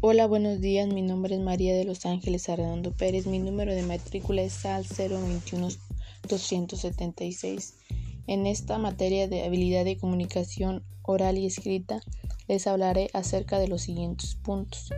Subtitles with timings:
[0.00, 0.86] Hola, buenos días.
[0.86, 3.26] Mi nombre es María de los Ángeles Arredondo Pérez.
[3.26, 7.74] Mi número de matrícula es SAL 021276.
[8.28, 12.00] En esta materia de habilidad de comunicación oral y escrita,
[12.46, 14.90] les hablaré acerca de los siguientes puntos.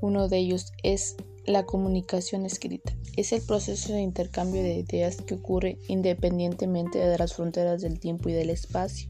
[0.00, 1.14] Uno de ellos es
[1.44, 2.96] la comunicación escrita.
[3.16, 8.28] Es el proceso de intercambio de ideas que ocurre independientemente de las fronteras del tiempo
[8.28, 9.08] y del espacio.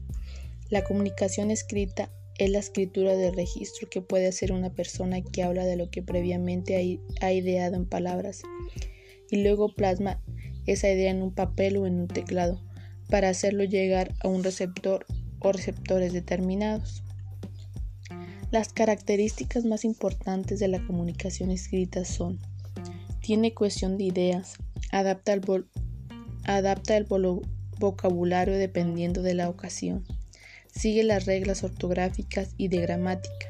[0.69, 5.65] La comunicación escrita es la escritura de registro que puede hacer una persona que habla
[5.65, 8.43] de lo que previamente ha ideado en palabras
[9.31, 10.21] y luego plasma
[10.65, 12.61] esa idea en un papel o en un teclado
[13.09, 15.05] para hacerlo llegar a un receptor
[15.39, 17.03] o receptores determinados.
[18.51, 22.39] Las características más importantes de la comunicación escrita son
[23.19, 24.55] tiene cuestión de ideas,
[24.91, 25.41] adapta el,
[26.45, 27.07] adapta el
[27.77, 30.05] vocabulario dependiendo de la ocasión,
[30.77, 33.47] Sigue las reglas ortográficas y de gramática.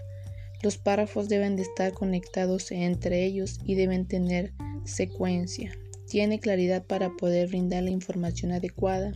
[0.64, 4.54] Los párrafos deben de estar conectados entre ellos y deben tener
[4.86, 5.78] secuencia.
[6.08, 9.12] Tiene claridad para poder brindar la información adecuada.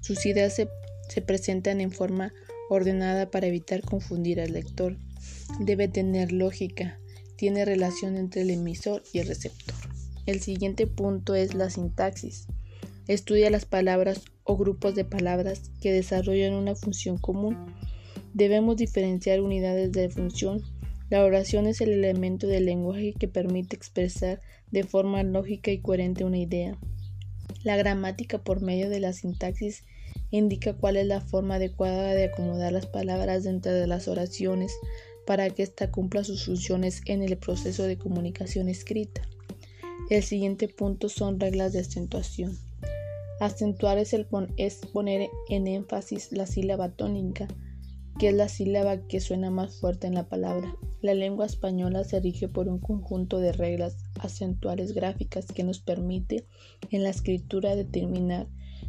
[0.00, 0.68] Sus ideas se,
[1.08, 2.32] se presentan en forma
[2.68, 4.96] ordenada para evitar confundir al lector.
[5.58, 7.00] Debe tener lógica.
[7.36, 9.74] Tiene relación entre el emisor y el receptor.
[10.24, 12.46] El siguiente punto es la sintaxis.
[13.08, 17.56] Estudia las palabras o grupos de palabras que desarrollan una función común.
[18.34, 20.60] Debemos diferenciar unidades de función.
[21.08, 24.40] La oración es el elemento del lenguaje que permite expresar
[24.72, 26.76] de forma lógica y coherente una idea.
[27.62, 29.84] La gramática por medio de la sintaxis
[30.32, 34.72] indica cuál es la forma adecuada de acomodar las palabras dentro de las oraciones
[35.28, 39.22] para que ésta cumpla sus funciones en el proceso de comunicación escrita.
[40.08, 42.69] El siguiente punto son reglas de acentuación.
[43.40, 44.26] Acentuar es, el
[44.92, 47.48] poner en énfasis la sílaba tónica,
[48.18, 50.76] que es la sílaba que suena más fuerte en la palabra.
[51.00, 56.44] La lengua española se rige por un conjunto de reglas acentuales gráficas que nos permite
[56.90, 58.46] en la escritura determinar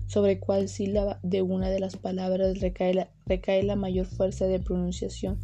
[0.07, 5.39] sobre cuál sílaba de una de las palabras recae la, mayor fuerza de pronunciación.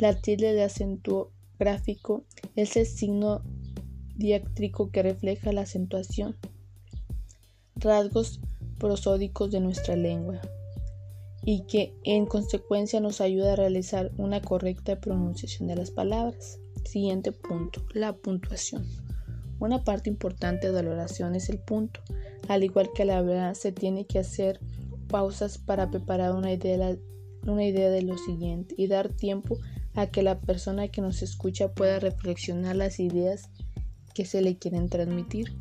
[0.00, 1.30] La tilde de acento
[1.60, 2.24] gráfico
[2.56, 3.44] es el signo
[4.16, 6.34] diacrítico que refleja la acentuación
[7.84, 8.40] rasgos
[8.78, 10.40] prosódicos de nuestra lengua
[11.42, 16.58] y que en consecuencia nos ayuda a realizar una correcta pronunciación de las palabras.
[16.84, 18.86] Siguiente punto, la puntuación.
[19.60, 22.00] Una parte importante de la oración es el punto.
[22.48, 24.60] Al igual que la hablar, se tiene que hacer
[25.08, 26.96] pausas para preparar una idea,
[27.46, 29.58] una idea de lo siguiente y dar tiempo
[29.94, 33.50] a que la persona que nos escucha pueda reflexionar las ideas
[34.14, 35.56] que se le quieren transmitir.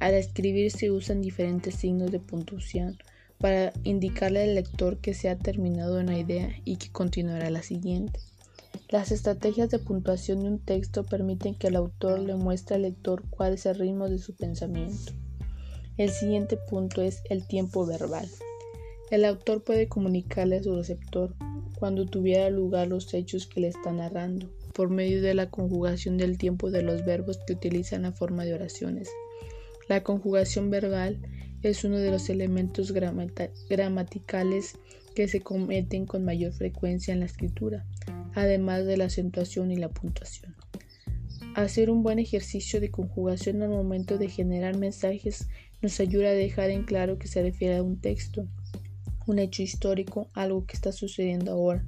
[0.00, 2.98] Al escribir se usan diferentes signos de puntuación
[3.38, 8.20] para indicarle al lector que se ha terminado una idea y que continuará la siguiente.
[8.88, 13.22] Las estrategias de puntuación de un texto permiten que el autor le muestre al lector
[13.28, 15.12] cuál es el ritmo de su pensamiento.
[15.96, 18.28] El siguiente punto es el tiempo verbal.
[19.10, 21.34] El autor puede comunicarle a su receptor
[21.78, 26.38] cuando tuviera lugar los hechos que le está narrando, por medio de la conjugación del
[26.38, 29.10] tiempo de los verbos que utilizan la forma de oraciones.
[29.88, 31.18] La conjugación verbal
[31.62, 34.78] es uno de los elementos gramaticales
[35.14, 37.86] que se cometen con mayor frecuencia en la escritura,
[38.34, 40.54] además de la acentuación y la puntuación.
[41.54, 45.48] Hacer un buen ejercicio de conjugación al momento de generar mensajes
[45.80, 48.46] nos ayuda a dejar en claro que se refiere a un texto,
[49.26, 51.84] un hecho histórico, algo que está sucediendo ahora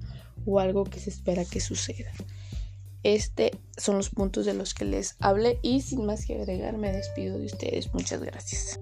[0.47, 2.11] o algo que se espera que suceda.
[3.03, 6.93] Este son los puntos de los que les hablé y sin más que agregar me
[6.93, 7.93] despido de ustedes.
[7.94, 8.81] Muchas gracias.